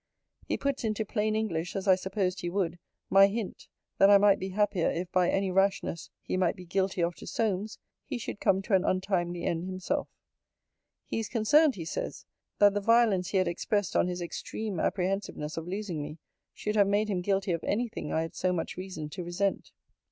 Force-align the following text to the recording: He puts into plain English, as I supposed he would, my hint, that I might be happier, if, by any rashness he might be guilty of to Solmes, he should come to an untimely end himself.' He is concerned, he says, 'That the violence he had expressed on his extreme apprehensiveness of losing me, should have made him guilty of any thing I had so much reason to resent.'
He 0.47 0.57
puts 0.57 0.83
into 0.83 1.05
plain 1.05 1.35
English, 1.35 1.75
as 1.75 1.87
I 1.87 1.93
supposed 1.93 2.41
he 2.41 2.49
would, 2.49 2.79
my 3.11 3.27
hint, 3.27 3.67
that 3.99 4.09
I 4.09 4.17
might 4.17 4.39
be 4.39 4.49
happier, 4.49 4.89
if, 4.89 5.11
by 5.11 5.29
any 5.29 5.51
rashness 5.51 6.09
he 6.23 6.37
might 6.37 6.55
be 6.55 6.65
guilty 6.65 7.03
of 7.03 7.13
to 7.17 7.27
Solmes, 7.27 7.77
he 8.07 8.17
should 8.17 8.39
come 8.39 8.63
to 8.63 8.73
an 8.73 8.83
untimely 8.83 9.43
end 9.43 9.65
himself.' 9.65 10.09
He 11.05 11.19
is 11.19 11.29
concerned, 11.29 11.75
he 11.75 11.85
says, 11.85 12.25
'That 12.57 12.73
the 12.73 12.81
violence 12.81 13.29
he 13.29 13.37
had 13.37 13.47
expressed 13.47 13.95
on 13.95 14.07
his 14.07 14.23
extreme 14.23 14.79
apprehensiveness 14.79 15.55
of 15.55 15.67
losing 15.67 16.01
me, 16.01 16.17
should 16.55 16.75
have 16.75 16.87
made 16.87 17.07
him 17.07 17.21
guilty 17.21 17.51
of 17.51 17.63
any 17.63 17.87
thing 17.87 18.11
I 18.11 18.23
had 18.23 18.33
so 18.33 18.51
much 18.51 18.77
reason 18.77 19.07
to 19.11 19.23
resent.' 19.23 19.71